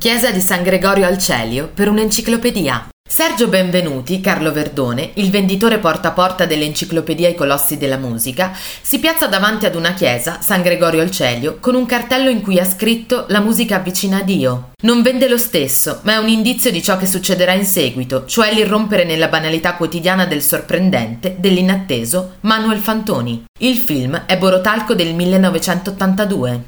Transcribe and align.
Chiesa 0.00 0.30
di 0.30 0.40
San 0.40 0.62
Gregorio 0.62 1.06
al 1.06 1.18
Celio 1.18 1.70
per 1.74 1.86
un'enciclopedia. 1.90 2.88
Sergio 3.06 3.48
Benvenuti, 3.48 4.22
Carlo 4.22 4.50
Verdone, 4.50 5.10
il 5.14 5.30
venditore 5.30 5.76
porta 5.76 6.08
a 6.08 6.12
porta 6.12 6.46
dell'enciclopedia 6.46 7.28
I 7.28 7.34
Colossi 7.34 7.76
della 7.76 7.98
Musica, 7.98 8.52
si 8.80 8.98
piazza 8.98 9.26
davanti 9.26 9.66
ad 9.66 9.74
una 9.74 9.92
chiesa, 9.92 10.38
San 10.40 10.62
Gregorio 10.62 11.02
al 11.02 11.10
Celio, 11.10 11.58
con 11.60 11.74
un 11.74 11.84
cartello 11.84 12.30
in 12.30 12.40
cui 12.40 12.58
ha 12.58 12.64
scritto 12.64 13.26
La 13.28 13.40
musica 13.40 13.76
avvicina 13.76 14.20
a 14.20 14.22
Dio. 14.22 14.70
Non 14.84 15.02
vende 15.02 15.28
lo 15.28 15.36
stesso, 15.36 16.00
ma 16.04 16.14
è 16.14 16.16
un 16.16 16.28
indizio 16.28 16.70
di 16.70 16.82
ciò 16.82 16.96
che 16.96 17.04
succederà 17.04 17.52
in 17.52 17.66
seguito, 17.66 18.24
cioè 18.24 18.54
l'irrompere 18.54 19.04
nella 19.04 19.28
banalità 19.28 19.74
quotidiana 19.74 20.24
del 20.24 20.40
sorprendente, 20.40 21.36
dell'inatteso 21.38 22.36
Manuel 22.40 22.78
Fantoni. 22.78 23.44
Il 23.58 23.76
film 23.76 24.22
è 24.24 24.38
Borotalco 24.38 24.94
del 24.94 25.14
1982. 25.14 26.58